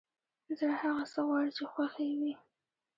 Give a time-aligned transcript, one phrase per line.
[0.57, 2.33] زړه هغه څه غواړي چې خوښ يې وي!